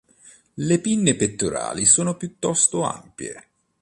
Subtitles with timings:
[0.55, 3.49] Le pinne pettorali sono piuttosto ampie.